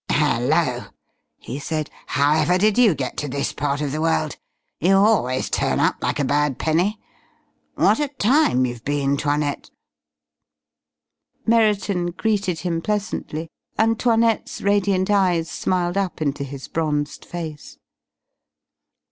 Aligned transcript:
"Hello," 0.09 0.85
he 1.37 1.59
said. 1.59 1.91
"However 2.07 2.57
did 2.57 2.75
you 2.79 2.95
get 2.95 3.17
to 3.17 3.27
this 3.27 3.53
part 3.53 3.81
of 3.81 3.91
the 3.91 4.01
world? 4.01 4.37
You 4.79 4.95
always 4.95 5.47
turn 5.47 5.79
up 5.79 5.97
like 6.01 6.19
a 6.19 6.23
bad 6.25 6.57
penny.... 6.57 6.99
What 7.75 7.99
a 7.99 8.07
time 8.07 8.65
you've 8.65 8.83
been 8.83 9.15
'Toinette!" 9.15 9.69
Merriton 11.45 12.07
greeted 12.09 12.61
him 12.61 12.81
pleasantly, 12.81 13.49
and 13.77 13.99
'Toinette's 13.99 14.63
radiant 14.63 15.11
eyes 15.11 15.51
smiled 15.51 15.97
up 15.97 16.19
into 16.19 16.43
his 16.43 16.67
bronzed 16.67 17.23
face. 17.23 17.77